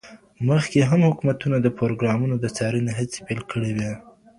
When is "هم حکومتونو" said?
0.89-1.57